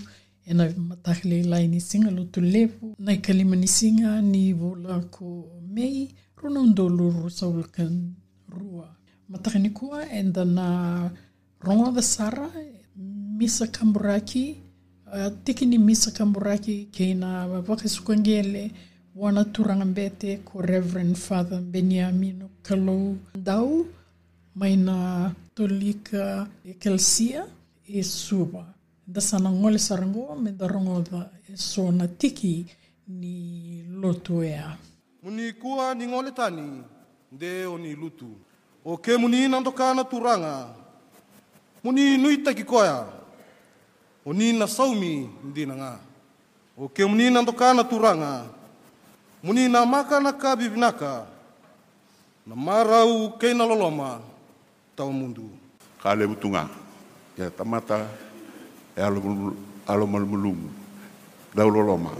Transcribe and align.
e 0.45 0.53
na 0.53 0.69
matakile 0.77 1.43
lai 1.43 1.67
ni 1.67 1.79
singa 1.79 2.11
lutu 2.11 2.41
lepu. 2.41 2.95
Na 2.99 3.11
i 3.11 3.17
kalima 3.17 3.55
ni 3.55 3.67
singa 3.67 4.21
ni 4.21 4.53
vola 4.53 4.99
ko 5.11 5.61
mei 5.69 6.13
runa 6.37 6.59
undo 6.59 6.89
luru 6.89 7.29
sa 7.29 7.47
ulkan 7.47 8.15
rua. 8.49 8.95
Mataka 9.29 9.59
ni 9.59 9.69
kua 9.69 10.05
e 10.11 10.23
da 10.23 10.45
na 10.45 11.09
rongo 11.61 11.91
da 11.91 12.01
sara 12.01 12.49
misa 13.37 13.67
kamburaki 13.67 14.57
uh, 15.07 15.31
tiki 15.43 15.65
ni 15.65 15.77
misa 15.77 16.11
kamburaki 16.11 16.89
ke 16.91 17.13
na 17.13 17.47
wakasukangele 17.47 18.71
wana 19.15 19.45
turanga 19.45 19.85
bete 19.85 20.41
ko 20.45 20.61
Reverend 20.61 21.15
Father 21.17 21.61
Beniamino 21.61 22.49
Kalou 22.63 23.17
Dau 23.35 23.85
mai 24.55 24.75
na 24.75 25.31
tolika 25.55 26.47
ekelsia 26.65 27.45
e 27.45 27.60
suba. 27.99 28.63
Da 29.07 29.19
sana 29.19 29.49
ngole 29.51 29.77
sarango 29.77 30.35
me 30.39 30.51
da 30.51 30.67
rongo 30.67 31.03
da 31.03 31.29
e 31.51 31.57
so 31.57 31.91
na 31.91 32.07
tiki 32.07 32.65
ni 33.07 33.83
lotu 34.01 34.43
ea. 34.43 34.77
Muni 35.23 35.53
kua 35.53 35.93
ni 35.93 36.07
ngole 36.07 36.31
tani, 36.31 36.83
de 37.31 37.65
o 37.65 37.77
ni 37.77 37.95
lutu. 37.95 38.29
O 38.85 38.97
ke 38.97 39.17
muni 39.17 39.47
nandokana 39.47 40.03
turanga, 40.03 40.73
muni 41.83 42.17
nui 42.17 42.37
taki 42.43 42.63
koia, 42.63 43.05
o 44.25 44.33
ni 44.33 44.53
na 44.53 44.65
saumi 44.67 45.29
ndi 45.43 45.65
na 45.65 45.75
ngā. 45.75 45.93
O 46.77 46.87
ke 46.87 47.05
muni 47.05 47.29
nandokana 47.29 47.83
turanga, 47.83 48.45
muni 49.43 49.67
na 49.69 49.85
maka 49.85 50.19
na 50.19 50.31
ka 50.33 50.55
bibinaka, 50.55 51.27
na 52.47 52.55
marau 52.55 53.37
kei 53.37 53.53
na 53.53 53.65
loloma, 53.65 54.21
tau 54.95 55.11
mundu. 55.11 55.49
ka 56.01 56.15
le 56.17 56.25
Ia 57.41 57.49
tamata 57.49 58.05
e 58.93 59.01
alo, 59.01 59.17
alo 59.89 60.05
malumulumu. 60.05 60.69
Dauloloma. 61.57 62.13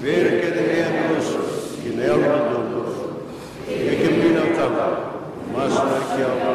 Virgen 0.00 0.54
Iesus, 0.54 1.82
in 1.84 1.98
elbe 2.00 2.28
domus, 2.50 2.94
ecce 3.66 4.10
minam 4.14 4.54
tamo, 4.54 4.88
mas 5.52 5.74
marciam 5.74 6.47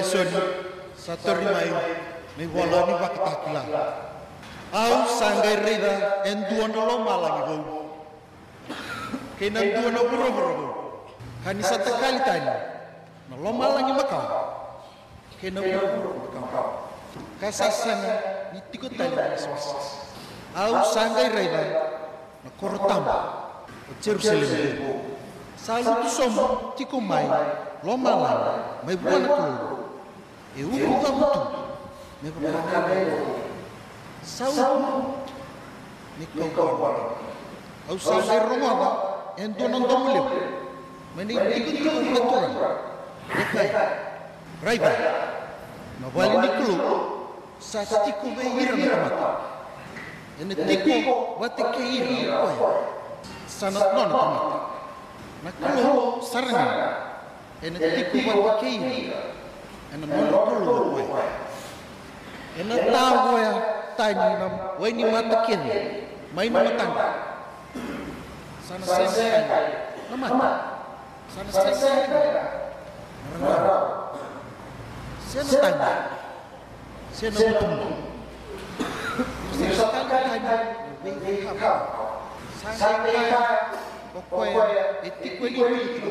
Amatei 0.00 0.24
na 0.24 0.32
dale 0.32 0.32
soni 0.32 0.40
sa 0.96 1.12
tori 1.16 1.44
mai 1.44 1.68
mai 2.36 2.46
wala 2.48 2.78
ni 2.88 2.92
wakatakila. 2.96 3.62
Au 4.72 5.04
sangai 5.18 5.56
rida 5.60 6.24
en 6.24 6.38
dua 6.48 6.68
na 6.68 6.80
lo 6.88 6.96
malangi 7.04 7.56
ho. 7.60 7.78
Kena 9.38 9.60
na 9.60 10.00
buro 10.08 10.28
buro 10.32 10.52
ho. 10.56 10.68
Kani 11.44 11.62
sa 11.62 11.76
takali 11.76 12.20
tani. 12.24 12.54
Na 13.28 13.34
lo 13.36 13.50
malangi 13.52 13.92
makau. 13.92 14.24
Kena 15.40 15.60
buro 15.60 15.86
buro 15.96 16.10
makau. 16.32 16.68
Kasasana 17.40 18.12
ni 18.52 18.60
tiko 18.72 18.88
tali 18.88 19.16
na 19.16 19.36
swasa. 19.36 19.76
Au 20.56 20.80
sangai 20.86 21.28
rida 21.28 21.62
na 22.44 22.50
korotamba. 22.56 23.16
Jerusalem 24.00 24.80
ho. 24.86 24.92
Salu 25.60 25.92
tu 26.04 26.08
somo 26.08 26.72
tiko 26.78 27.00
mai 27.00 27.26
lo 27.84 27.96
malangi 27.96 28.86
mai 28.86 28.96
buana 28.96 29.28
kulu. 29.28 29.69
E. 30.56 30.62
Me 32.22 32.28
papana 32.30 33.04
Sau 34.20 34.52
ni 36.20 36.26
kau 36.36 36.52
kau. 36.52 37.16
Au 37.88 37.96
sa 37.96 38.20
sai 38.20 38.38
romava 38.44 38.90
en 39.40 39.56
donon 39.56 39.88
domule. 39.88 40.20
Meni 41.16 41.34
tiku 41.34 41.70
tiku 41.80 41.90
natural. 42.12 42.52
Dekai. 43.32 43.68
Raiba. 44.60 44.90
Na 46.04 46.06
wali 46.12 46.36
ni 46.44 46.48
kulu. 46.60 46.76
Sa 47.56 47.80
tiku 47.82 48.36
be 48.36 48.44
ira 48.44 48.74
na 48.76 48.96
mata. 49.00 49.28
Ene 50.44 50.54
tiku 50.54 51.40
wate 51.40 51.62
ke 51.72 51.82
ira 51.82 52.44
koe. 52.44 52.72
Sanat 53.48 53.96
nona 53.96 54.12
tamata. 54.12 54.58
Na 55.40 55.50
kulu 55.56 56.20
saranga. 56.20 56.88
Ene 57.64 57.78
tiku 57.80 58.18
wate 58.28 58.60
ke 58.60 58.68
ira. 58.76 59.20
Ene 59.90 60.06
nona 60.06 60.38
kulu 60.46 61.02
koe. 61.10 61.26
Ena 62.60 62.74
tahu 62.78 63.38
ya 63.38 63.50
tanya 63.98 64.26
nam, 64.38 64.52
wai 64.78 64.92
ni 64.94 65.02
mata 65.06 65.42
kini, 65.46 65.70
main 66.34 66.52
nama 66.52 66.70
tangga. 66.78 67.08
Sana 68.66 68.84
sana 68.86 69.50
nama, 70.14 70.50
sana 71.34 71.50
sana 71.50 71.70
merengah. 72.10 72.48
Sana 75.30 75.52
tanya, 75.62 75.90
sana 77.14 77.38
bertemu. 77.38 77.88
Sana 79.58 80.00
tanya, 80.10 80.56
lebih 81.02 81.50
apa? 81.50 81.72
Sana 82.62 82.94
tanya, 83.06 83.42
pokoknya 84.14 85.02
etik 85.06 85.38
wali 85.42 85.58
itu 85.98 86.10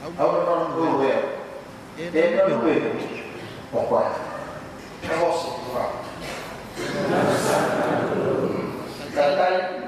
Awak 0.00 0.42
orang 0.48 0.68
dua, 0.72 1.12
dia 1.98 2.48
dua, 2.48 2.72
pokoknya. 3.68 4.16
Kalau 5.04 5.32
sekurang. 5.36 5.92
Katakan 9.10 9.52
Amen. 9.60 9.79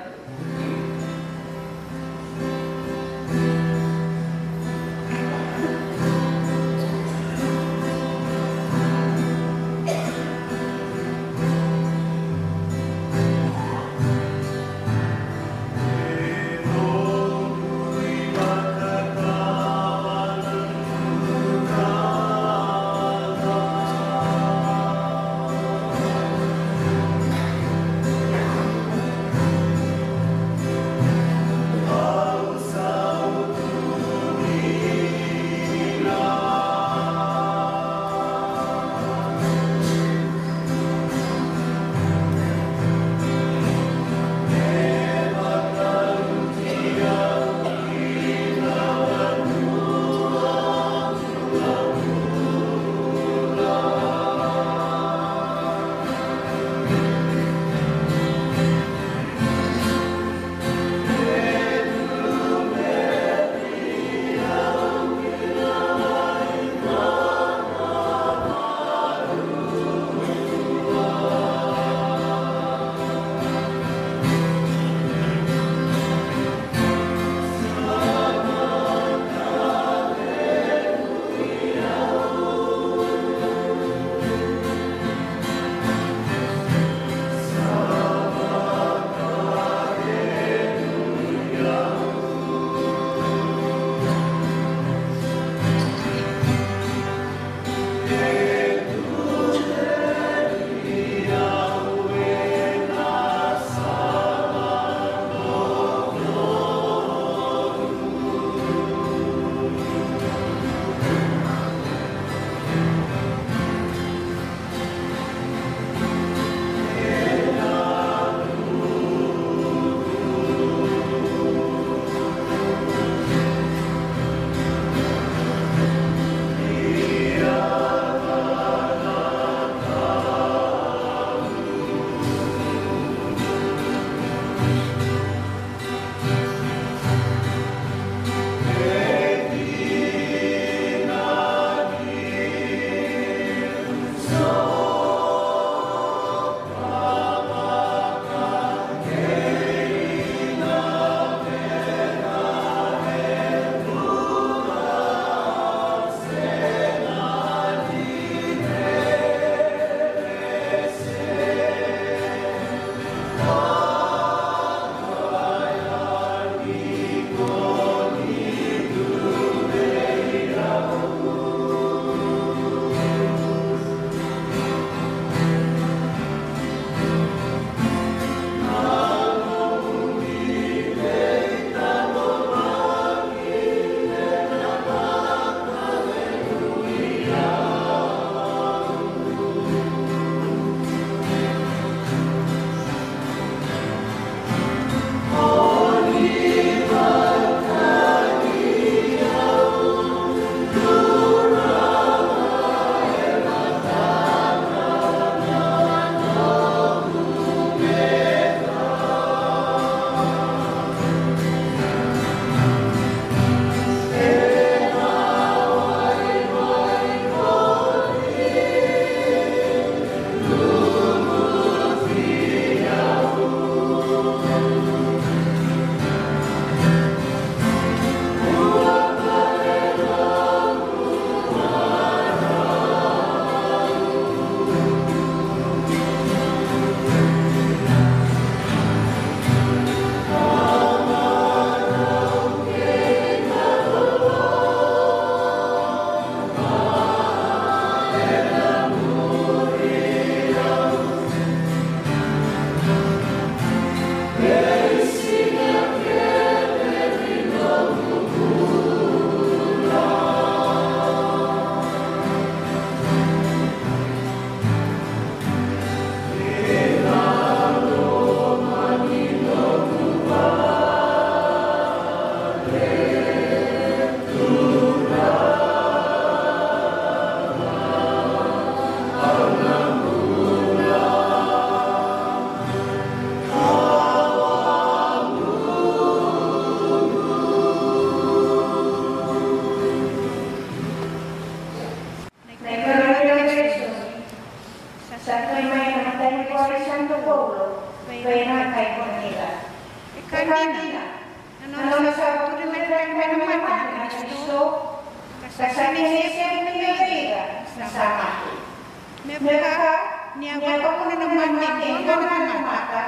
Nyaka, 309.42 309.94
nyaka 310.38 310.70
ko 310.86 311.02
na 311.02 311.14
naman 311.18 311.50
mati, 311.58 311.86
ikaw 311.90 312.14
na 312.22 312.38
naman 312.46 312.62
mata. 312.62 313.02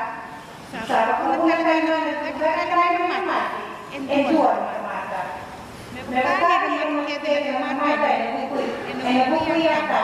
Sa 0.82 1.22
ako 1.22 1.46
na 1.46 1.62
naman, 1.62 2.10
nagkakaray 2.26 2.90
ng 2.98 3.06
mata, 3.06 3.40
enduan 3.94 4.58
ng 4.66 4.82
mata. 4.82 5.22
Nagkakaray 6.10 6.90
ng 6.90 7.06
kete 7.06 7.54
ng 7.54 7.62
mata, 7.62 8.08
enukuy, 8.18 8.66
enukuy 8.90 9.62
yata. 9.62 10.02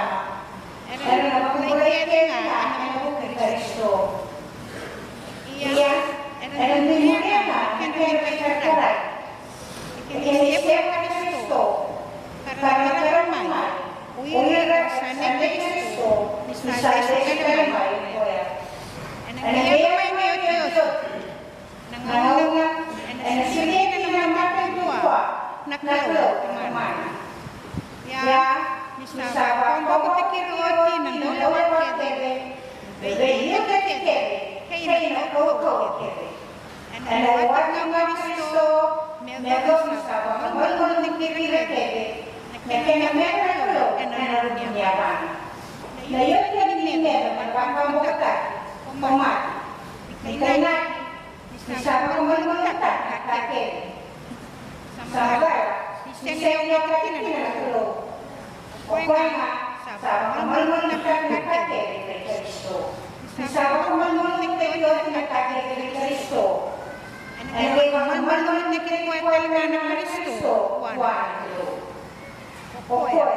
Enukuy 1.03 1.83
kete 1.83 2.19
nga, 2.31 2.62
enukuy 2.79 3.29
Kristo. 3.35 3.90
Iya, 5.51 5.93
enukuy 6.47 7.27
nga, 7.27 7.61
enukuy 7.83 8.12
Kristo. 8.23 8.75
Ikinisipan 10.14 11.11
Kristo, 11.11 11.62
karena 12.47 12.93
karamai. 13.03 13.89
Uwirat 14.20 15.00
sa 15.00 15.16
Negresto, 15.16 16.44
misales 16.44 17.09
kalamay 17.09 17.92
koya. 18.12 18.44
Anangayamay 19.33 20.09
niyo 20.12 20.35
Diyos, 20.44 20.76
nangangang, 21.88 22.85
anasinay 23.16 23.85
na 23.88 23.96
naman 24.04 24.28
matagwa, 24.37 25.20
naklo, 25.64 26.26
tuman. 26.44 26.96
Ya, 28.04 28.44
misaba, 29.00 29.80
pambakutakiroti 29.88 30.94
ng 31.00 31.16
dalawat 31.24 31.96
kete, 31.96 32.33
bayo 33.00 33.61
kete, 33.64 34.18
kayo 34.68 35.09
na 35.16 35.33
koko 35.33 35.96
kete. 36.04 36.28
Anawat 37.09 37.72
ng 37.72 37.88
Kristo, 38.20 38.68
meron 39.24 39.96
sa 40.04 40.16
pambakutakiroti, 40.44 42.30
Mechaniometer 42.68 43.96
and 43.96 44.12
Anaruniyapan. 44.12 45.18
Nayotyan 46.11 46.70
Dindev 46.85 47.38
at 47.40 47.49
Pampambota, 47.55 48.35
Pumat, 49.01 49.40
Mikainat, 50.27 50.85
Misapa 51.70 52.18
Kumangmangata 52.18 52.92
at 53.31 53.49
Take. 53.49 53.96
Sabar, 55.09 55.62
Sisenyo 56.18 56.79
Katinanatulo, 56.85 57.85
Okwanga, 58.90 59.49
Sapa 59.87 60.12
Kumangmangata 60.37 61.14
at 61.31 61.64
Take, 61.70 62.27
Kristo. 62.29 62.99
Misapa 63.38 63.88
Kumangmangata 63.88 65.16
at 65.16 65.46
Take, 65.49 65.94
Kristo. 65.96 66.44
And 67.40 67.79
they 67.79 67.88
were 67.88 68.05
one 68.05 68.27
one, 68.27 68.46
one, 68.46 68.46
one, 68.46 68.68
one, 68.68 68.85
one, 68.85 69.49
one, 69.49 69.49
one, 69.49 69.70
one, 69.73 69.83
one, 69.83 70.29
one, 70.44 70.99
one, 70.99 70.99
one, 70.99 71.80
Poya, 72.90 73.31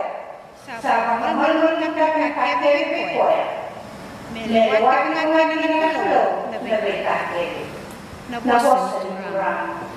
Sabangan 0.81 1.37
Mengundang 1.37 1.93
KKP 1.93 2.63
Poya, 3.13 3.45
melewati 4.33 5.13
pengangkanan 5.13 5.93
kalo 5.93 6.23
na 6.49 6.57
betahke, 6.57 7.45
na 8.33 8.37
bosan 8.41 9.13
kurang. 9.21 9.93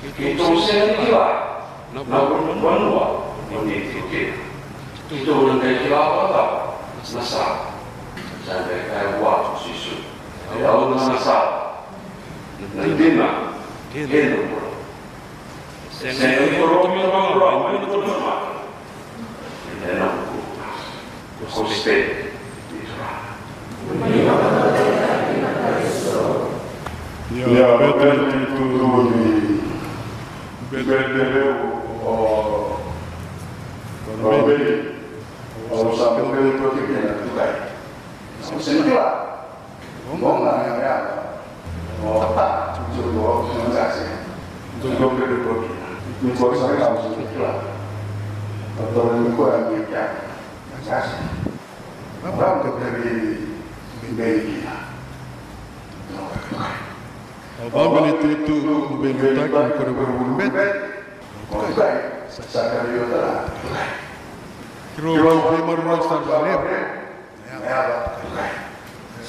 qui 0.00 0.34
tu 0.36 0.56
serviva 0.60 1.66
non 1.92 2.04
vanua 2.08 3.34
non 3.50 3.66
dici 3.66 4.02
che 4.10 4.32
tu 5.08 5.16
non 5.24 5.58
ne 5.58 5.82
chiamava 5.82 6.78
nasa 7.12 7.76
sampai 8.46 8.88
kai 8.88 9.20
wa 9.20 9.58
sisu 9.60 9.96
ya 10.58 10.70
Allah 10.72 11.06
nasa 11.06 11.38
nandima 12.74 13.52
kenu 13.92 14.58
Sen 16.00 16.16
koromi 16.56 17.04
rambra, 17.04 17.60
ini 17.60 17.84
betul 17.84 18.08
sama. 18.08 18.64
Ini 19.68 20.00
nampu, 20.00 20.40
koste, 21.52 21.96
Diabetes 27.28 28.32
di 28.32 29.69
Bebeu 30.70 31.02
Bebeu 34.22 34.90
kalau 35.70 35.94
sampai 35.94 36.22
bebeu 36.26 36.58
protein 36.58 37.10
itu 37.10 37.30
baik 37.34 37.58
Maksudnya 38.42 38.82
juga 38.82 39.06
Ngomong 40.06 40.46
lah 40.46 40.66
yang 40.66 40.78
ada 40.78 41.16
Oh 42.06 42.22
apa 42.22 42.78
Cukup 42.94 43.50
mengasih 43.50 44.10
Cukup 44.82 45.14
saya 46.54 46.78
tahu 46.78 47.18
sudah 47.18 47.54
Atau 48.78 49.14
cukup 49.26 49.46
yang 49.50 49.66
dia 49.90 50.04
Mengasih 50.74 51.22
untuk 52.62 52.78
kebetulan 52.78 53.50
Bebeu 54.02 54.38
kita 54.42 54.74
Obama 57.66 58.06
ni 58.06 58.12
tutu 58.12 58.54
kumbenta 58.88 59.48
kumkorobu 59.48 60.04
kumbet. 60.18 60.52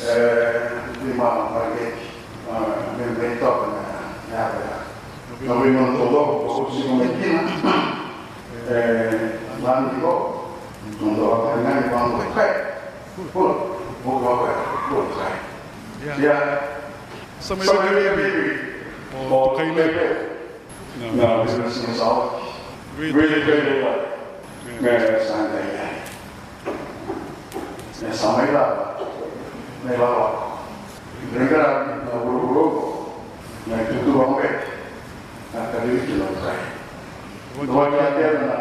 Eh, 0.02 0.62
lima 1.06 1.30
Eh, 8.72 9.20
bukan. 13.18 13.62
Oh, 19.32 19.56
kai 19.58 19.74
kai 19.74 19.74
le. 19.74 19.86
le. 19.90 20.08
No, 21.18 21.44
business 21.44 21.78
is 21.90 22.00
all. 22.00 22.40
Really, 22.98 23.18
really 23.18 23.82
well. 23.82 23.98
May 24.82 24.98
santai 25.26 25.66
ya. 25.74 25.88
May 28.02 28.14
samai 28.14 28.54
lah. 28.54 28.70
May 29.82 29.98
lawa. 29.98 30.62
Mereka 31.34 31.62
na 32.06 32.16
buru-buru. 32.22 32.66
May 33.66 33.90
tutu 33.90 34.14
bang 34.14 34.34
bet. 34.38 34.58
Nakali 35.54 35.98
itu 35.98 36.14
lang 36.22 36.38
kai. 36.46 36.62
Dua 37.66 37.84
kali 37.90 38.26
na 38.46 38.60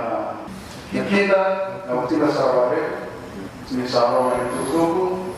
kita 1.05 1.43
na 1.85 1.93
utila 2.01 2.29
sa 2.33 2.45
wale. 2.53 2.81
Ni 3.77 3.85
sa 3.85 4.09
wale 4.09 4.45
tutu. 4.57 4.85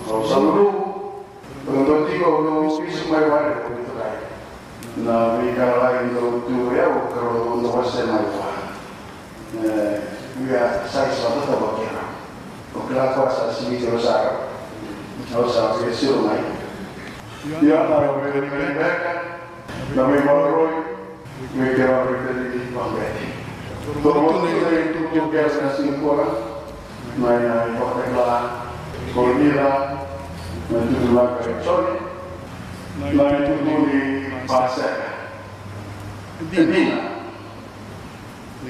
Kau 0.07 0.23
samulu. 0.31 0.82
Untuk 1.63 2.11
tiga 2.11 2.27
orang 2.27 2.67
bisa 2.83 3.07
mai 3.07 3.31
wale 3.31 3.51
itu 3.63 3.93
kai. 3.95 4.19
Na 5.07 5.39
mereka 5.39 5.79
lain 5.79 6.11
tu 6.11 6.43
tu 6.43 6.75
ya 6.75 6.91
kalau 7.15 7.55
untuk 7.55 7.79
wase 7.79 8.03
mai 8.03 8.27
wale. 8.27 8.67
Ia 10.43 10.83
sai 10.91 11.13
suatu 11.15 11.47
tempat 11.47 11.73
kira. 11.79 12.05
Okela 12.75 13.15
kuasa 13.15 13.55
sini 13.55 13.79
terus 13.79 14.11
ada. 14.11 14.51
Kalau 15.31 15.47
saya 15.47 15.79
kecil 15.87 16.27
mai. 16.27 16.43
Dia 17.63 17.87
tahu 17.87 18.27
beri 18.27 18.49
beri 18.51 18.69
mereka. 18.75 19.13
Nama 19.95 20.19
Malroy. 20.19 20.75
Mereka 21.53 21.85
mereka 22.11 22.31
di 22.51 22.61
Bangladesh. 22.75 23.35
Terus 23.87 24.43
kita 24.51 24.69
itu 24.83 25.01
juga 25.15 25.47
kasih 25.47 25.95
kurang. 26.03 26.59
Mai 27.23 27.39
mai 27.39 27.71
Okela. 27.79 28.31
Kolmira. 29.15 29.71
Mai 29.71 29.71
tu 29.71 29.71
lah 29.71 29.71
kerjoni. 29.71 29.71
Mai 29.71 29.71
tu 29.71 29.71
di 29.71 29.71
pasar. 29.71 30.02
Dina. 30.02 30.02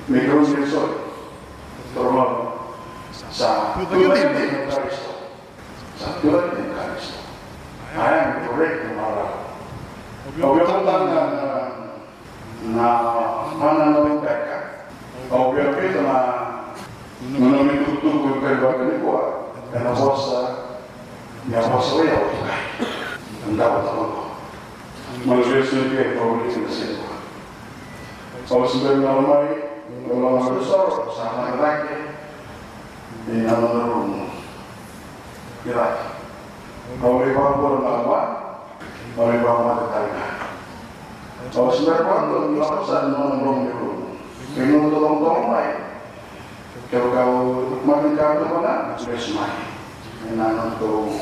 Micrones 0.08 0.70
sol. 0.70 0.90
Torno. 1.94 2.24
Sa 3.30 3.76
tulan 3.76 4.32
din 4.36 4.68
Karisto. 4.68 5.12
Sa 6.00 6.18
tulan 6.20 6.52
din 6.56 6.68
Karisto. 6.72 7.20
Ayan, 7.92 8.48
correct 8.48 8.78
yung 8.88 8.96
mga 8.96 9.24
Obviamente 10.32 10.96
na 11.12 11.26
na 12.72 12.88
mananawin 13.58 14.24
peka. 14.24 14.58
Obviamente 15.28 16.00
na 16.00 16.16
nanawin 17.36 17.84
tutugo 17.84 18.36
yung 18.36 18.40
kaibagan 18.40 18.88
ni 18.88 18.96
Kuwa. 19.04 19.52
Kaya 19.72 19.92
bosa, 19.92 20.61
niya 21.46 21.66
bosa 21.66 21.90
ko 21.98 22.02
yaw. 22.06 22.24
Ang 23.42 23.58
dapat 23.58 23.82
ako 23.82 24.02
ko. 24.06 24.22
Malusiyos 25.26 25.70
na 25.74 25.82
yung 25.98 26.14
paulitin 26.14 26.62
na 26.62 26.70
siya. 26.70 27.02
Kalau 28.46 28.66
sebenarnya 28.66 29.06
ramai, 29.06 29.48
kalau 30.06 30.58
besar, 30.58 30.86
sama 31.14 31.58
lagi 31.58 32.18
di 33.26 33.46
dalam 33.46 33.86
rumah. 33.90 34.34
Kira, 35.62 35.86
kalau 36.98 37.22
bawah 37.22 37.52
pun 37.58 37.74
lama, 37.86 38.20
kalau 39.14 39.30
di 39.30 39.38
bawah 39.42 39.62
mata 39.62 39.86
tangga. 39.94 40.26
Kalau 41.54 41.70
sebenarnya 41.70 42.06
waktu 42.06 42.36
lakukan 42.58 43.04
menolong 43.14 43.58
di 43.62 43.72
rumah, 43.74 44.10
pengen 44.58 44.90
tolong 44.90 45.16
tolong 45.22 45.46
baik. 45.50 45.78
Kalau 46.92 47.08
kau 47.14 47.34
makin 47.88 48.18
kau 48.18 48.46
mana, 48.58 48.98
sudah 49.00 49.71
untuk 50.30 51.18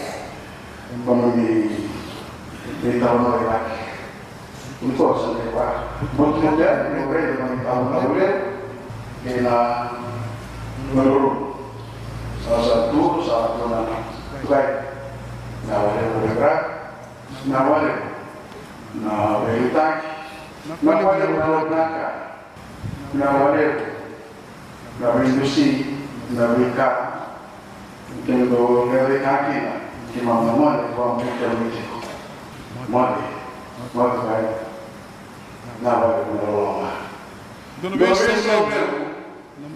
pemenuhi 1.07 1.89
di 2.81 2.91
tahun 3.01 3.23
lagi. 3.47 3.79
Untuk 4.81 5.13
sampai 5.21 5.53
pak, 5.53 5.73
kemudian 6.17 6.57
mereka 6.57 7.37
dengan 7.37 7.61
tahun 7.69 7.87
lalu 7.93 8.29
kena 9.21 9.59
menurun. 10.97 11.37
Salah 12.41 12.65
satu 12.65 13.21
saat 13.21 13.61
mana 13.61 14.01
baik, 14.49 14.69
nawale 15.69 16.03
bergerak, 16.17 16.61
nawale, 17.45 17.93
nawale 19.05 19.69
tak, 19.77 19.95
nawale 20.81 21.25
berolahraga, 21.29 22.09
nawale, 23.13 23.65
nawale 24.97 25.25
industri, 25.29 26.01
nawale 26.33 26.73
kap, 26.73 27.10
Então 28.19 28.83
umeweka 28.83 29.31
aki 29.31 29.61
kimamu 30.13 30.53
moja 30.53 30.83
kwa 30.97 31.15
mtu 31.15 31.25
mmoja 32.89 33.13
moja 33.15 33.17
moja 33.95 34.11
kwa 34.11 34.35
na 35.83 35.91
wale 35.91 36.25
mnaoa 36.33 36.91
ndio 37.83 37.91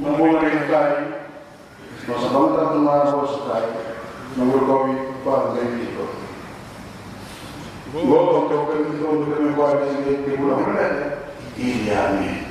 não 0.01 0.17
vou 0.17 0.37
acreditar 0.37 0.87
aí. 0.87 1.15
Nós 2.09 2.23
vamos 2.33 2.51
estar 2.51 2.73
do 2.73 2.85
lado 2.85 3.21
do. 3.21 3.63
Não 4.37 4.47
vou 4.47 4.61
comer 4.61 5.13
quase 5.23 5.61
nem 5.61 5.79
vivo. 5.79 6.09
Vou 7.93 8.49
ter 8.49 8.55
o 8.55 8.67
caminho 8.67 9.25
do 9.25 9.35
caminho 9.35 9.55
quase 9.55 9.77
nem 9.77 10.03
vivo. 10.03 10.25
Que 10.25 10.43
Não 10.43 10.53
amor 10.53 10.77
é 10.81 11.19
ele 11.57 11.91
a 11.95 12.09
mim. 12.09 12.47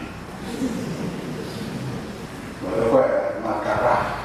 Mas 2.63 2.77
eu 2.77 2.91
vou 2.91 3.01
matar. 3.43 4.23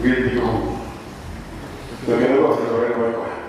Perché 0.00 2.28
le 2.28 2.40
cose 2.40 2.68
dovrebbero 2.68 3.12
qua. 3.12 3.42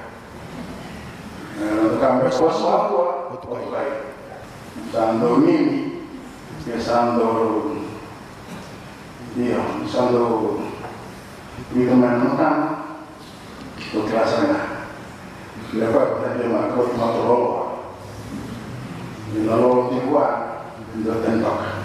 Non 1.57 1.99
cambia 1.99 2.29
cosa 2.29 2.75
acqua, 2.75 3.29
o 3.31 3.37
tu 3.37 3.47
vai. 3.69 3.85
Dando 4.91 5.35
mimi, 5.37 6.07
pensando 6.63 7.75
Dio, 9.33 9.63
pensando 9.79 10.59
di 11.69 11.87
come 11.87 12.17
lontano, 12.17 12.77
lo 13.91 14.03
classano. 14.03 14.73
Le 15.71 15.85
poi 15.85 16.05
potete 16.05 16.47
ma 16.47 16.67
con 16.67 16.89
ma 16.95 17.05
loro. 17.05 17.63
La 19.43 19.55
loro 19.55 19.89
di 19.89 19.99
qua, 20.07 20.61
lo 21.03 21.21
tento. 21.21 21.83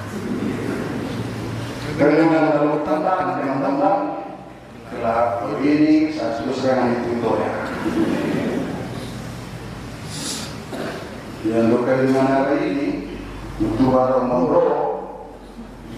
Kalau 1.98 2.16
yang 2.16 2.32
lalu 2.32 2.80
tentang 2.80 3.44
yang 3.44 3.60
tentang 3.60 4.19
ini 5.64 6.12
saya 6.12 6.36
sudah 6.40 6.54
sekarang 6.56 6.88
itu 7.00 7.20
ya. 7.20 7.52
Yang 11.40 11.66
lokal 11.72 12.04
mana 12.12 12.52
ini, 12.60 13.16
baru 13.80 14.28
mau 14.28 14.44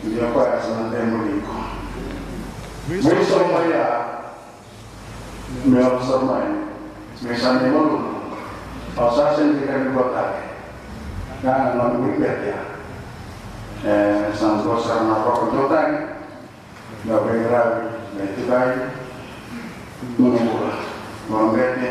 dia 0.03 0.31
apa 0.31 0.63
sebenarnya 0.63 1.15
mereka. 1.15 1.59
Mereka 2.91 3.23
semua 3.27 3.61
ya, 3.67 3.89
mereka 5.67 6.03
semua 6.03 6.37
misalnya 7.23 7.71
malu, 7.71 7.99
pasal 8.99 9.39
sendiri 9.39 9.95
dua 9.95 10.05
kali, 10.11 10.43
lalu 11.47 11.95
berbeda 12.03 12.33
ya. 12.43 12.61
Eh, 13.83 14.31
sampai 14.35 14.79
sekarang 14.79 15.11
apa 15.11 15.31
kejutan, 15.43 15.89
nggak 17.03 17.23
bergerak, 17.27 17.69
nggak 18.23 18.39
itu 18.39 18.43
baik, 18.47 18.83
menunggu, 20.15 20.71
mengerti, 21.27 21.91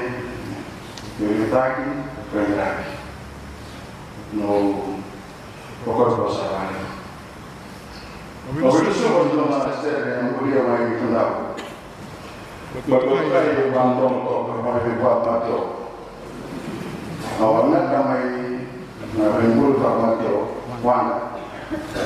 bergerak, 1.20 1.76
bergerak, 2.32 2.76
no, 4.40 4.56
pokoknya 5.84 6.16
bahasa 6.24 6.46
lain. 6.56 6.88
Waktu 8.64 8.84
itu 8.96 9.06
waktu 9.12 9.44
master 9.44 10.00
yang 10.08 10.40
kuliah 10.40 10.64
main 10.64 10.96
itu 10.96 11.08
tahu. 11.12 11.36
Waktu 12.88 13.14
saya 13.28 13.68
bantu 13.76 14.04
untuk 14.08 14.40
bermain 14.48 15.00
buat 15.04 15.20
mati. 15.28 15.56
Awalnya 17.44 17.80
kami 17.92 18.24
narimbul 19.20 19.76
buat 19.76 19.96
mati 20.00 20.28
wan. 20.80 21.08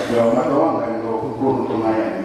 Yang 0.10 0.30
mati 0.34 0.54
wan 0.58 0.82
kan 0.82 0.92
itu 0.98 1.14
guru 1.14 1.62
tunayan. 1.70 2.14
Yang 2.16 2.25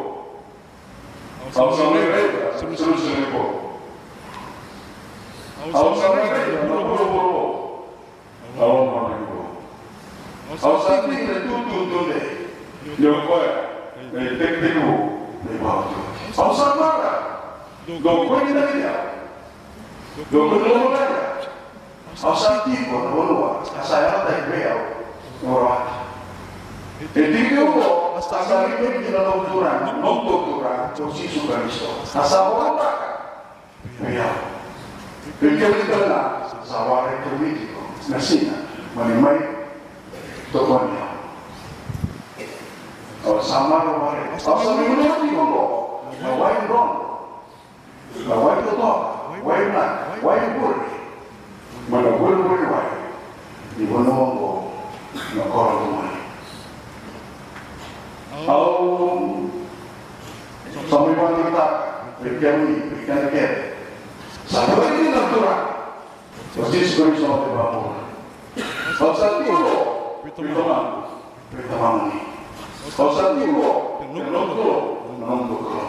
sulu 1.51 2.95
sulu 2.97 3.25
ko. 3.35 3.43
Au 5.75 5.93
sa 5.95 6.07
mai 6.15 6.29
ra, 6.31 6.39
no 6.65 6.77
ko 6.87 6.95
ko. 7.05 7.23
Au 8.57 8.85
ma 8.87 9.01
ni 9.11 9.25
ko. 9.27 9.39
Au 10.63 10.75
sa 10.81 11.05
ni 11.07 11.27
te 11.27 11.35
tu 11.43 11.53
tu 11.69 11.79
tu 11.91 11.99
de. 12.09 12.19
Yo 13.03 13.13
ko 13.27 13.35
ya. 13.43 13.53
Ne 14.13 14.29
te 14.39 14.47
te 14.61 14.69
ko. 14.79 14.91
Ne 15.45 15.53
ba 15.61 15.73
tu. 15.91 15.97
Au 16.41 16.51
sa 16.55 16.75
ma 16.79 16.89
ra. 17.03 17.13
Do 17.87 17.99
ko 17.99 18.39
ni 18.41 18.53
da 18.53 18.65
ya. 18.79 18.95
Do 20.31 20.39
ko 20.49 20.55
no 20.55 20.89
la 20.95 21.03
ya. 21.03 21.21
Au 22.23 22.35
sa 22.35 22.63
ti 22.63 22.75
ko 22.89 22.97
no 22.97 23.21
no 23.27 23.33
wa. 23.41 23.51
Asa 23.79 24.01
ya 24.01 24.11
ta 24.25 24.33
be 24.49 24.57
ya. 24.59 24.75
No 25.43 25.59
ra. 25.59 25.75
E 27.03 27.05
ti 27.11 27.55
ko 27.55 28.10
asa 28.29 28.69
ri 28.69 28.73
ko 28.77 28.85
ni 28.93 29.09
na 29.09 29.21
no 29.25 29.45
tura. 29.49 29.71
No 29.97 30.11
to 30.27 30.35
tura. 30.45 30.73
To 30.93 31.09
si 31.09 31.25
su 31.25 31.49
ka 31.49 31.65
isto. 31.65 31.89
Asa 32.13 32.39
wa 32.53 32.77
ta. 32.77 32.89
Ya. 34.05 34.29
Perché 35.41 35.65
kita 35.65 35.97
na 36.05 36.19
saware 36.61 37.17
politiko 37.25 37.81
na 38.09 38.17
sina 38.21 38.61
mani 38.93 39.17
mai 39.17 39.39
to 40.53 40.59
konya. 40.61 41.05
O 43.25 43.41
sama 43.41 43.81
ro 43.85 43.93
mare. 44.05 44.37
O 44.37 44.53
sa 44.61 44.71
mi 44.77 44.85
no 44.93 45.07
ti 45.21 45.29
ko. 45.33 45.45
Na 46.21 46.29
wai 46.37 46.57
ron. 46.69 46.89
Na 48.29 48.35
wai 48.37 48.61
to 48.61 48.71
to. 48.77 48.91
Wai 49.41 49.63
na. 49.73 49.83
Wai 50.21 50.41
bur. 50.57 50.77
Mana 51.89 52.09
bur 52.21 52.35
bur 52.45 52.61
wai. 52.69 52.89
Di 53.77 53.83
bono 53.89 54.13
ngo 54.13 54.51
na 55.33 55.43
koro 55.49 56.20
to 58.31 58.37
mai. 58.37 58.47
Au 58.47 59.49
Sampai 60.91 61.15
mana 61.15 61.39
kita 61.47 61.65
Berikan 62.21 62.67
ini, 62.67 62.75
berikan 62.91 63.17
lagi 63.27 63.43
Satu 64.45 64.77
lagi 64.77 65.09
natural. 65.09 65.59
Pasti 66.51 66.83
sebagai 66.83 67.23
sama 67.23 67.47
bangun. 67.49 67.95
Kalau 68.99 69.15
satu 69.15 69.47
lo, 69.47 69.75
berteman, 70.21 70.85
berteman 71.55 71.93
ini. 72.11 72.19
Kalau 72.91 73.15
satu 73.15 73.41
lo, 73.41 73.71
belum 74.03 74.27
lo, 74.29 74.41
belum 75.17 75.39
lo. 75.49 75.81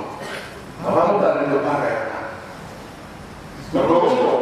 Apa 0.86 1.00
pun 1.10 1.18
tak 1.18 1.32
ada 1.36 1.50
depan 1.50 1.78
ya. 1.82 1.98
Kalau 3.74 3.98
lo, 4.08 4.32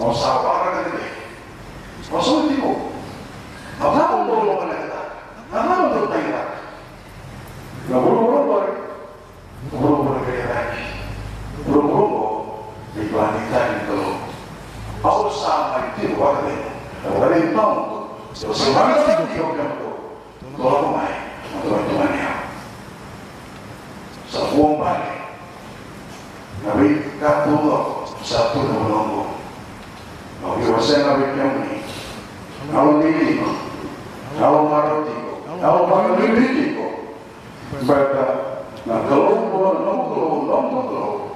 mau 0.00 0.10
sabar 0.16 0.56
kan 0.64 0.90
ini. 0.90 1.06
Masuk 2.08 2.50
itu. 2.50 2.72
Apa 3.78 4.00
pun 4.10 4.20
lo 4.26 4.34
lo 4.48 4.54
kena 4.64 4.76
kita. 4.80 5.02
Boy. 7.84 8.68
Buru-buru 9.68 10.20
kayak 10.24 10.46
lagi. 10.48 10.84
Buru-buru 11.68 12.24
di 12.96 13.12
wanita 13.12 13.60
itu 13.84 14.00
sama 15.34 15.92
itu 16.00 16.16
warga 16.16 16.48
warga 17.04 17.36
itu 17.36 17.52
tahu 17.52 18.52
semangat 18.56 19.04
itu 19.04 19.24
dia 19.36 19.44
bilang 19.44 19.72
itu 19.76 19.90
kalau 20.56 20.96
mai 20.96 21.12
teman-teman 21.52 22.10
ya 22.16 22.32
sebuah 24.32 24.72
balik. 24.80 25.16
Nabi 26.64 26.88
kapullah 27.20 28.08
satu 28.24 28.64
menunggu 28.64 29.36
nabi 30.40 30.62
wasan 30.72 31.04
nabi 31.04 31.36
kami 31.36 31.84
kalau 32.72 33.04
ini. 33.04 33.44
Kalau 34.34 34.66
maroti 34.72 35.14
kalau 35.60 35.84
maroti 35.84 36.24
ini 36.32 36.74
Baca, 37.82 38.26
nah 38.86 39.02
kalau 39.10 39.50
mau 39.50 39.74
nongkrong 39.82 40.46
nongkrong 40.46 41.34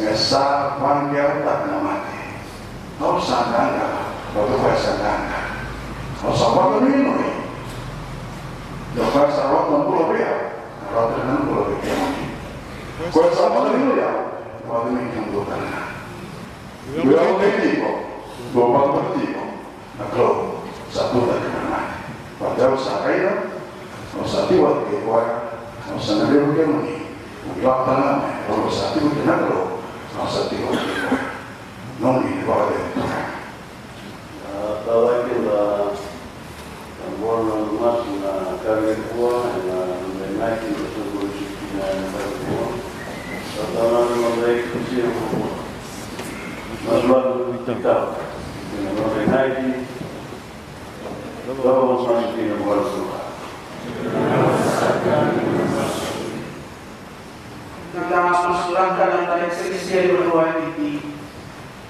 esa 0.00 0.80
panggil 0.80 1.44
tak 1.44 1.68
mati. 1.84 2.20
Kau 2.96 3.20
sangka 3.20 3.76
kau 4.32 4.48
tu 4.48 4.56
kau 4.56 4.76
sangka. 4.76 5.12
Kau 6.20 6.32
sama 6.32 6.80
kau 6.80 6.84
ni. 6.84 7.04
Jangan 8.96 9.28
sarap 9.30 9.70
nampu 9.70 9.92
lebih 10.00 10.24
ya. 10.24 10.34
Kalau 10.88 11.12
tu 11.12 11.20
nampu 11.24 11.52
lebih 11.52 11.76
kiamat. 11.84 12.14
Kau 13.12 13.28
sama 13.32 13.68
kau 13.68 13.92
ya. 13.96 14.10
Kau 14.64 14.88
ni 14.88 15.00
yang 15.12 15.26
dua 15.32 15.42
kali. 15.44 15.68
Dua 17.04 17.20
kali 17.40 17.70
kau. 17.80 17.96
Dua 18.52 18.64
kali 18.68 19.24
kau. 19.32 19.48
Nak 20.00 20.08
kau 20.16 20.32
satu 20.88 21.18
tak 21.28 21.38
kena. 21.44 21.80
Padahal 22.40 22.74
sakailah. 22.76 23.38
Kau 24.16 24.24
satu 24.24 24.54
waktu 24.60 24.96
kau. 25.04 25.49
Kau 25.90 25.98
sangat 25.98 26.30
dia 26.30 26.46
kiamat. 26.54 26.86
Kau 27.58 27.82
tanam. 27.82 28.18
Kau 28.46 28.70
satu 28.70 29.10
kena 29.10 29.50
kau 29.50 29.82
masa 30.14 30.52
tiga 30.52 30.70
tiga 30.74 31.10
non 32.02 32.20
ini 32.26 32.44
bawa 32.44 32.70
dia 32.70 32.82
Tahu 34.86 35.06
kita 35.28 35.94
buat 37.20 37.40
mas 37.78 38.00
na 38.20 38.32
kami 38.60 38.94
kuah 39.12 39.44
na 39.64 39.78
menaiki 40.18 40.68
betul 40.72 41.04
betul 41.14 41.46
na 41.78 41.86
kami 42.10 42.34
kuah. 42.48 42.72
Setelah 43.54 44.04
memberi 44.08 44.66
kunci 44.72 44.98
Masalah 46.84 47.54
kita 47.66 47.96
na 48.82 49.04
menaiki 49.14 49.70
Tahu 51.48 51.80
mas 51.86 52.02
kita 57.90 58.22
dan 58.94 59.26
tadi 59.26 59.48
selisih 59.50 60.14
berdua 60.14 60.54
ini. 60.62 61.02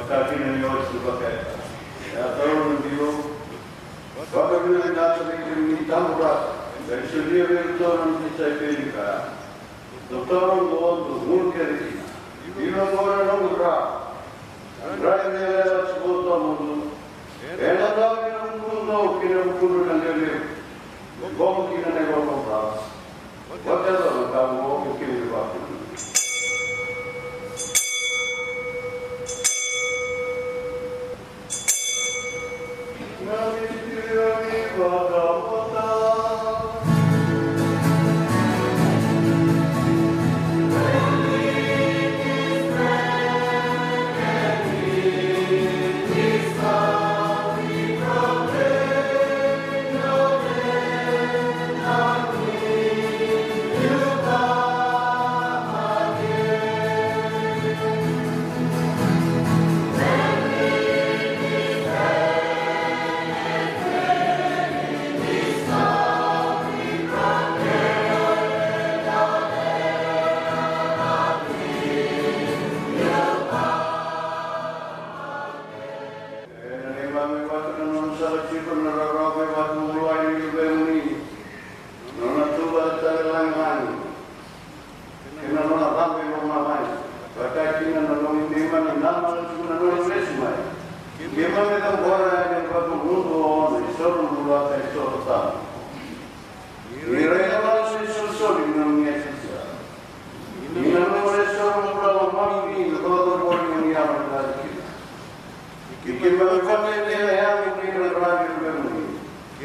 starting 0.06 0.40
in 0.40 0.60
your 0.60 0.78
supercat. 0.86 1.58
After 2.14 2.46
review, 2.70 3.36
Baba 4.32 4.58
Vinayana 4.62 5.18
Sabi 5.18 5.84
Tamura, 5.90 6.32
that 6.86 7.10
should 7.10 7.28
be 7.30 7.40
a 7.40 7.46
very 7.46 7.76
torn 7.78 8.22
which 8.22 8.40
I 8.40 8.54
feel. 8.58 8.86
The 10.08 10.24
torn 10.26 10.70
was 10.70 10.98
the 11.10 11.26
moon 11.26 11.52
carrying. 11.52 11.98
You 12.56 12.70
know, 12.70 12.94
more 12.94 13.20
along 13.20 13.52
the 13.52 13.58
rock. 13.58 14.16
And 14.84 15.02
right 15.02 15.24
there, 15.32 15.82
I 15.82 15.86
suppose, 15.88 16.24
Tamudu. 16.24 16.90
And 17.58 17.78
I 17.78 17.90
thought 17.96 18.18
you 18.30 18.62
could 18.62 18.86
know 18.86 19.20
Kiram 19.20 19.58
Kuru 19.58 19.90
and 19.90 20.00
Lily. 20.04 20.40
Go 21.36 21.46
Kiran 21.66 21.96
and 21.96 22.06
go 22.06 22.20
to 22.24 22.96
Whatever 23.66 24.20
the 24.20 24.32
Tamu, 24.32 24.84
you 24.86 24.98
kill 24.98 25.20
the 25.20 25.32
Baku. 25.32 25.75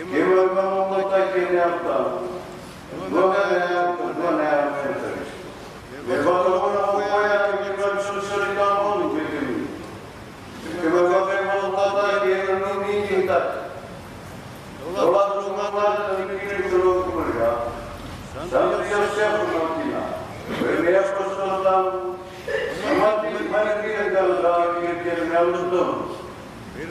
Γεμονότα 0.09 1.19
και 1.31 1.41
νεαυτά. 1.53 1.97
Δώνα 3.13 3.41
νεαυτά, 3.49 4.05
δώνα 4.17 4.33
νεαυτά. 4.39 4.89
Δεχόταν 6.07 6.55
όλα 6.65 6.81
και 7.45 7.55
κυβέρνησαν 7.63 8.17
σε 8.27 8.35
ρητά 8.41 8.67
μόνο 8.81 9.03
και 9.13 9.23
κοινή. 9.31 9.59
Και 10.79 10.87
με 10.93 11.01
κάθε 11.11 11.35
μονοτάτα 11.47 12.05
και 12.21 12.31
ενωνή 12.51 12.93
νύχτα. 13.05 13.39
Όλα 15.05 15.23
είναι 16.09 16.25
την 16.29 16.37
πήρε 16.39 16.57
του 16.69 16.77
λόγου 16.83 17.11
μεριά. 17.17 17.51
Σαν 18.49 18.65
διασέχουν 18.83 19.51
αυτήνα. 19.63 20.03
Βενέας 20.59 21.09
Κωνσταντάν, 21.17 21.85
που 22.81 23.43
μάρει 23.51 23.73
κύριε 23.81 24.05
καλά 24.15 24.55
και 24.79 24.89
κύριε 25.01 25.37
άλλους 25.39 25.61
τόνους. 25.71 26.11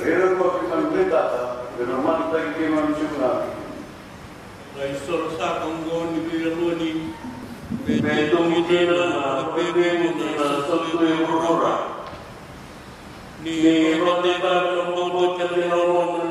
Πήρε 0.02 0.26
κόφης 0.38 0.66
μαντρίτατα. 0.70 1.49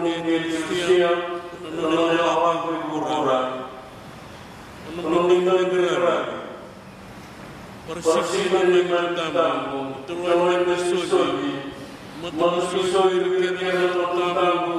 Ni 0.04 0.14
ni 0.22 0.38
sia 0.54 1.12
no 1.76 1.89
no 1.89 2.02
no 2.14 2.24
apa 2.24 2.52
ko 2.64 2.70
urora. 2.95 3.39
No 4.95 5.02
no 5.10 5.20
ni 5.28 5.38
na 5.43 5.54
bira. 5.68 6.18
Persisi 7.89 8.41
ni 8.70 8.82
mantamu, 8.86 10.06
tuan 10.08 10.62
ni 10.68 10.76
soji. 11.10 11.54
Manusia 12.20 13.02
itu 13.16 13.32
kira 13.58 13.95
no 13.95 14.06
tamu, 14.14 14.28
kira 14.38 14.78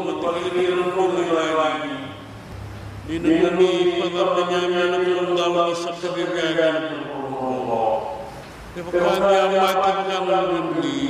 sa 5.81 5.91
kabigagan 5.97 6.93
ng 6.93 7.05
puro. 7.09 7.85
Kapagkanya 8.77 9.49
mati 9.49 9.91
ka 10.07 10.17
ng 10.21 10.27
lundi, 10.29 11.01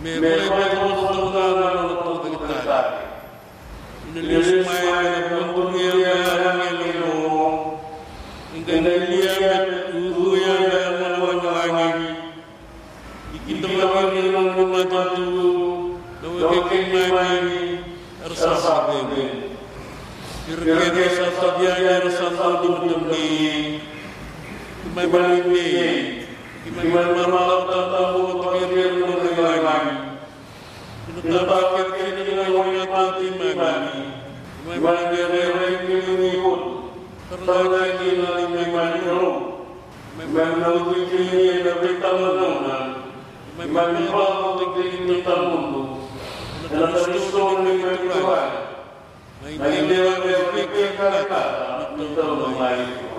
may 0.00 0.16
may 0.22 0.38
may 0.46 0.68
kumutulungan 0.78 1.52
ng 1.58 1.90
pagkakita. 2.06 2.80
Inilis 4.12 4.62
may 4.68 4.86
nagpuntunya 5.32 5.92
ng 6.38 6.60
ilino, 6.70 7.14
Dia 20.42 22.02
satu 22.10 22.66
dimudumi 22.66 23.78
Kimai 24.82 25.06
balini 25.06 25.70
Kimai 26.66 26.90
malam 27.30 27.62
tatamu 27.70 28.42
lagi 28.42 28.74
Kenapa 31.22 31.56
kira-kira 31.94 32.10
dengan 32.26 32.58
wajah 32.58 32.86
mati 32.90 33.26
Kimai 33.30 33.54
balini 34.82 35.42
Kimai 35.86 36.34
pun 36.42 36.60
Karena 37.30 37.56
lagi 37.62 38.08
nali 38.18 38.44
memang 38.50 38.98
roh 39.06 39.38
Memang 40.18 40.58
lalu 40.58 41.06
kini 41.06 41.62
ada 41.62 41.72
beritamu 41.78 42.30
Memang 43.62 43.94
lalu 44.10 44.64
kini 44.74 44.96
beritamu 45.06 45.62
Dan 46.66 46.90
terus 46.98 47.30
ini 47.30 47.72
bertuah 47.78 48.61
Naindewa 49.42 50.22
berpikir 50.22 50.94
kata 50.94 51.44
untuk 51.98 52.30
membaik 52.30 53.11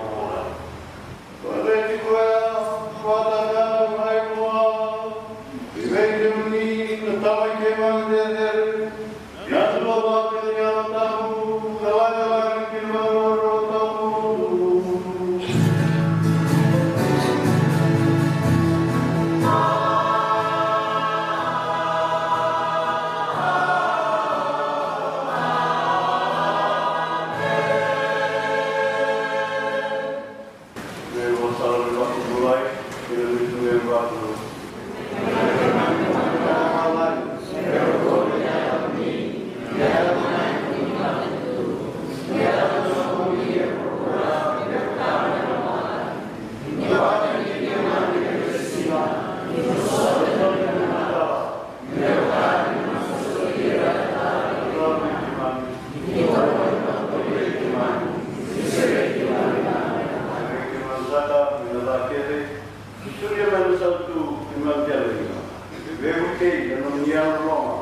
figlia, 66.43 66.77
non 66.79 66.99
mi 66.99 67.13
hanno 67.13 67.43
nome. 67.45 67.81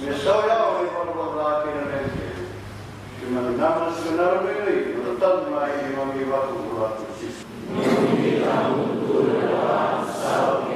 Mia 0.00 0.16
sorella 0.16 0.76
aveva 0.76 1.04
guardato 1.12 1.68
in 1.68 1.90
rete. 1.90 2.30
Che 3.18 3.26
mi 3.26 3.36
andava 3.36 3.86
a 3.86 3.92
suonare 3.92 4.64
lì, 4.64 4.94
non 5.02 5.18
tanto 5.18 5.50
mai 5.50 5.70
che 5.78 5.94
non 5.94 6.08
mi 6.16 6.24
va 6.24 6.36
a 6.36 6.40
curato. 6.40 7.06
Non 7.68 7.84
mi 8.18 8.40
dà 8.40 8.54
un 8.72 9.04
tuo 9.04 9.20
lavoro, 9.26 10.66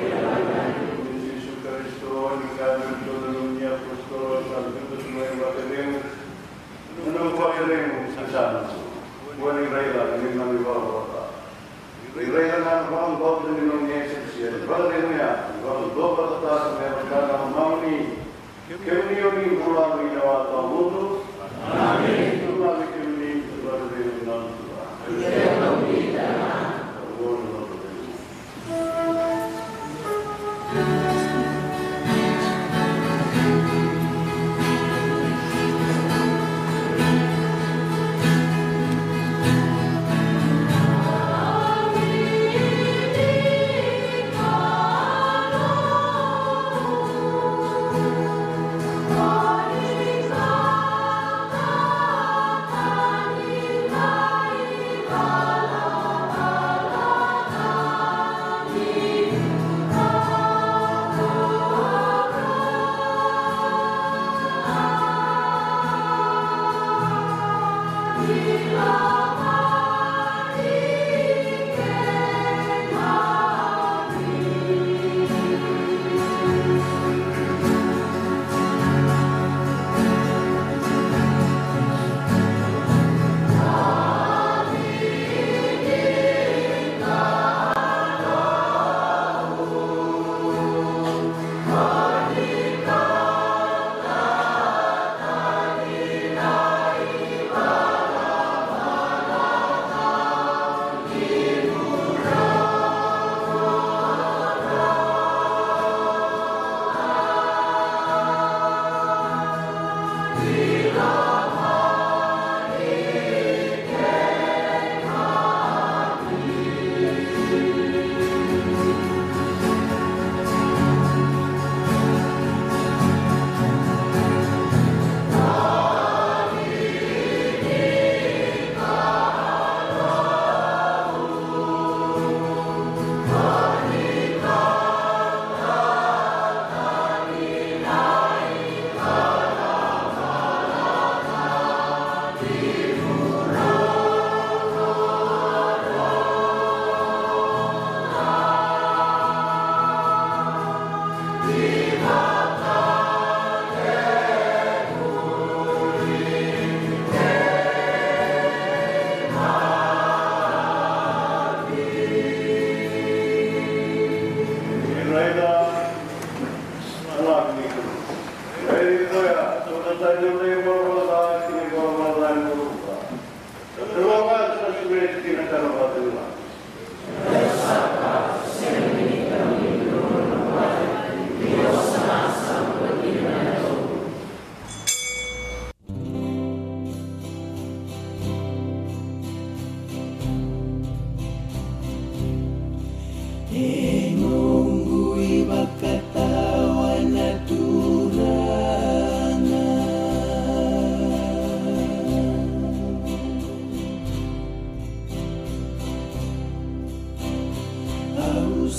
Gesù 1.33 1.53
Cristo, 1.62 2.07
ogni 2.27 2.51
caso 2.57 2.81
tutto 2.81 3.27
l'unia 3.31 3.71
apostolo, 3.71 4.43
tutto 4.43 5.01
su 5.01 5.09
noi 5.11 5.37
batteremo. 5.37 5.99
Non 7.05 7.35
voglieremo 7.35 7.95
santo. 8.31 8.95
Vuole 9.39 9.61
il 9.62 9.69
re, 9.69 10.33
non 10.35 10.55
mi 10.55 10.62
va 10.62 10.71
a 10.71 10.75
guardare. 10.75 11.35
Il 12.19 12.33
re 12.33 12.59
non 12.59 12.67
ha 12.67 13.05
un 13.05 13.19
po' 13.19 13.43
di 13.45 13.67
non 13.67 13.85
niente. 13.85 14.16
Yesus 14.37 14.68
Balik 14.68 15.09
niya, 15.09 15.57
ang 15.64 15.97
doba 15.97 16.37
kata 16.37 16.53
sa 16.61 16.70
meron 16.76 17.09
ng 17.09 17.47
mauni. 17.57 17.99
Kami 18.68 19.14
yung 19.16 19.64
mula 19.64 19.97
ng 19.97 20.12
inawa 20.12 20.37
sa 20.53 20.59
mundo. 20.68 21.24
Amen. 21.66 22.45
Tumali 22.45 22.87
kami 22.93 23.30
sa 23.49 23.57
balik 23.64 24.12
ng 24.28 24.45
Tuhan. 24.61 25.96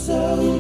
so 0.08 0.57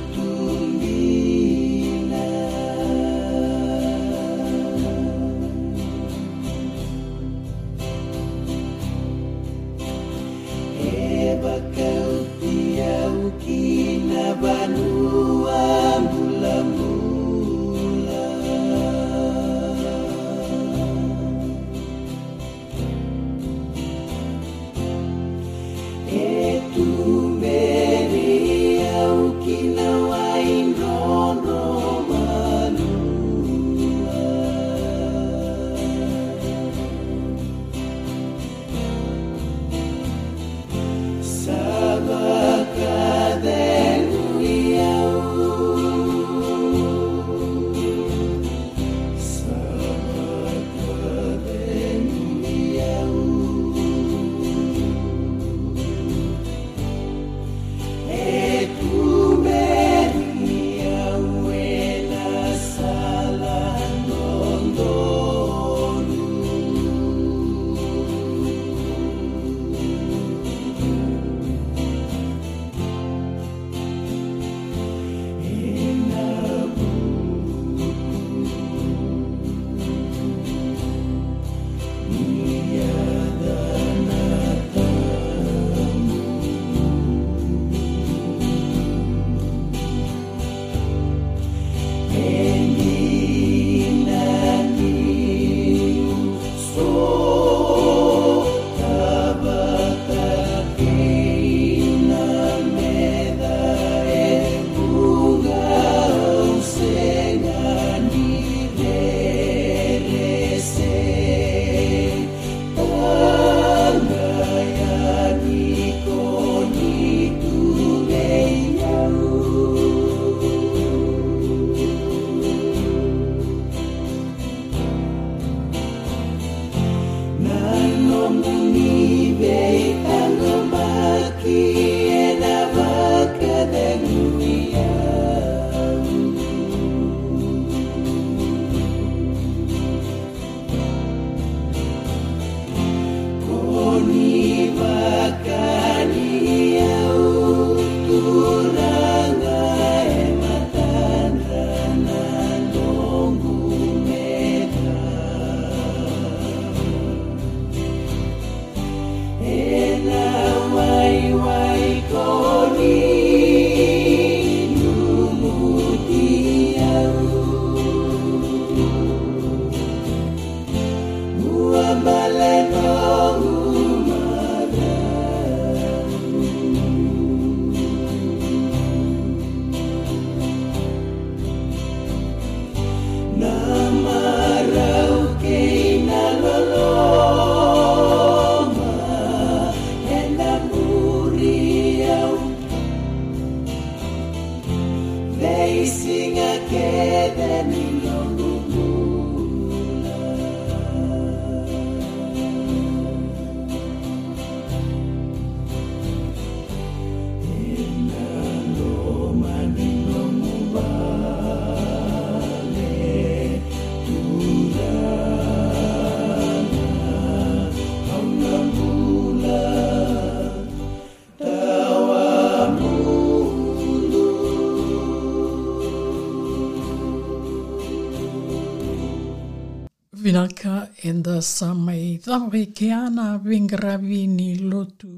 enda 231.09 231.41
sa 231.55 231.73
mai 231.85 232.19
dhawe 232.25 232.61
ke 232.77 232.87
ana 233.05 233.25
vengaravi 233.45 234.21
ni 234.37 234.49
lotu 234.69 235.13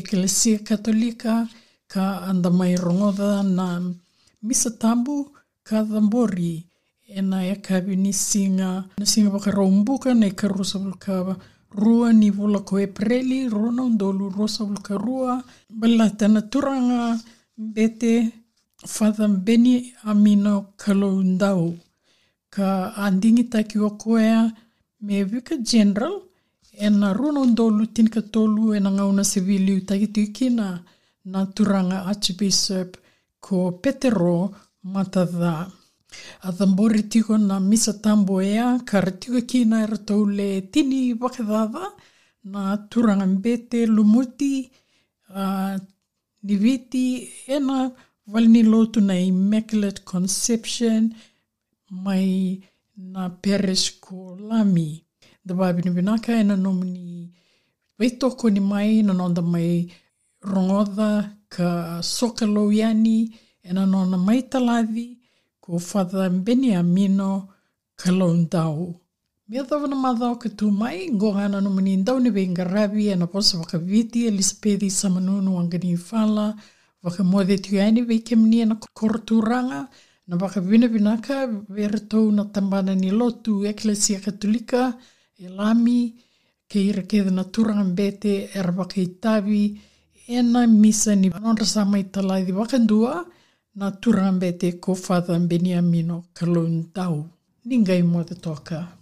Eklesia 0.00 0.56
Katolika 0.66 1.34
ka 1.92 2.24
anda 2.30 2.50
mai 2.58 2.74
rongoda 2.84 3.44
na 3.56 3.66
misa 4.46 4.70
tambu 4.82 5.16
ka 5.68 5.84
dhambori 5.84 6.64
e 7.18 7.20
na 7.20 7.44
e 7.44 7.54
vini 7.84 8.12
singa. 8.12 8.88
Na 8.98 9.04
singa 9.04 9.30
waka 9.34 9.50
raumbuka 9.50 10.14
na 10.14 10.26
i 10.26 10.32
ka 10.32 10.48
rosa 10.48 10.78
rua 11.74 12.12
ni 12.12 12.30
vula 12.30 12.60
ko 12.64 12.78
e 12.78 12.86
preli 12.86 13.48
rona 13.48 13.82
undolu 13.88 14.28
rosa 14.28 14.64
vulka 14.64 14.96
rua 14.96 15.42
bala 15.70 16.10
tana 16.10 16.42
turanga 16.42 17.16
bete 17.56 18.14
fadha 18.84 19.28
Beni 19.28 19.92
Amino 20.04 20.74
kalou 20.76 21.22
ndau 21.22 21.76
ka 22.50 22.92
andingi 22.96 23.44
taki 23.48 23.78
o 23.78 23.90
koea 23.96 24.52
me 25.02 25.24
vika 25.24 25.56
general 25.70 26.14
e 26.72 26.88
na 26.90 27.12
runa 27.12 27.40
undolu 27.40 27.86
tinika 27.94 28.22
tolu 28.22 28.74
e 28.76 28.80
na 28.80 28.90
ngauna 28.90 29.24
seviliu 29.24 29.80
taki 29.88 30.06
tuki 30.14 30.50
na 30.50 30.66
na 31.24 31.46
turanga 31.46 32.06
Archbishop 32.10 32.96
ko 33.40 33.72
Petero 33.82 34.54
Matadha. 34.84 35.70
A 36.42 36.52
thambori 36.52 37.02
tiko 37.08 37.38
na 37.38 37.60
misa 37.60 37.92
tambo 38.02 38.42
ea, 38.42 38.78
ka 38.84 39.00
ratiko 39.00 39.40
ki 39.46 39.64
na 39.64 39.84
e 39.84 39.88
le 40.36 40.60
tini 40.72 41.14
wakadhava, 41.14 41.92
na 42.44 42.76
turanga 42.90 43.26
mbete, 43.26 43.86
lumuti, 43.86 44.70
uh, 45.30 45.76
niviti, 46.42 47.28
e 47.46 47.58
na 47.60 47.90
walini 48.26 48.62
lotu 48.62 49.00
na 49.00 49.14
Immaculate 49.18 50.02
Conception, 50.04 51.14
mai 51.90 52.60
na 52.96 53.28
parish 53.30 54.00
ko 54.00 54.36
Lami. 54.40 55.04
Da 55.44 55.54
wabini 55.54 55.90
vinaka 55.90 56.32
e 56.38 56.44
na 56.44 56.56
nomini 56.56 57.32
waitoko 57.98 58.50
ni 58.50 58.60
mai, 58.60 59.02
na 59.02 59.12
nonda 59.12 59.42
mai 59.42 59.90
rongoda 60.42 61.36
ka 61.48 62.02
sokalo 62.02 62.72
yani, 62.72 63.30
e 63.62 63.72
na 63.72 63.86
nona 63.86 64.16
mai 64.16 64.42
talavi, 64.42 65.18
ko 65.60 65.78
Father 65.78 66.30
Beni 66.30 66.74
Amino 66.74 67.48
Kalaundau. 67.96 68.98
Mea 69.48 69.64
tawana 69.64 69.96
madhao 69.96 70.36
ka 70.40 70.48
tu 70.48 70.70
mai, 70.70 71.10
ngo 71.10 71.34
ngana 71.34 71.60
no 71.60 71.70
mani 71.70 71.96
ndau 71.96 72.20
ni 72.20 72.30
venga 72.30 72.64
ravi 72.64 73.08
e 73.08 73.14
na 73.14 73.26
posa 73.26 73.58
waka 73.58 73.78
viti 73.78 74.26
Elisabethi 74.26 74.90
Samanunu 74.90 75.56
wangani 75.56 75.96
fala, 75.96 76.54
waka 77.02 77.22
mothe 77.24 77.58
tu 77.58 77.78
aini 77.80 78.02
vei 78.02 78.20
ke 78.20 78.36
mani 78.36 78.60
e 78.60 78.64
na 78.64 78.74
koroturanga, 78.74 79.88
Na 80.28 80.36
waka 80.36 80.60
winawinaka, 80.60 81.50
wera 81.68 81.98
tau 81.98 82.30
na 82.32 82.44
tambana 82.44 82.94
ni 82.94 83.10
lotu, 83.10 83.66
Eklesia 83.66 84.20
Katolika, 84.20 84.94
e 85.38 85.48
lami, 85.48 86.14
ke 86.68 86.78
ira 86.78 87.02
ke 87.02 87.24
na 87.30 87.44
turanga 87.44 87.84
mbete, 87.84 88.48
e 88.54 88.62
rawaka 88.62 89.00
i 89.00 89.06
tavi, 89.20 89.80
e 90.28 90.42
na 90.42 90.66
misa 90.66 91.14
ni 91.16 91.28
anonra 91.30 91.66
sama 91.66 91.98
i 91.98 92.04
talai 92.04 92.44
di 92.46 92.52
wakandua, 92.52 93.26
na 93.74 93.90
turanga 93.90 94.32
mbete 94.32 94.78
ko 94.80 94.94
Father 94.94 95.38
Beniamino 95.40 96.24
Kalon 96.34 96.92
Tau. 96.94 97.26
Ninguém 97.64 98.02
moda 98.02 98.34
toka. 98.34 99.01